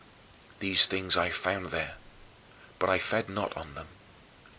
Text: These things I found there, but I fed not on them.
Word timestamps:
These 0.57 0.87
things 0.87 1.15
I 1.15 1.29
found 1.29 1.67
there, 1.67 1.93
but 2.79 2.89
I 2.89 2.97
fed 2.97 3.29
not 3.29 3.55
on 3.55 3.75
them. 3.75 3.85